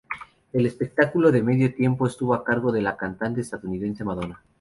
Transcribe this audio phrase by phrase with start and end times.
[0.51, 4.41] El espectáculo de medio tiempo estuvo a cargo de la cantante estadounidense Madonna.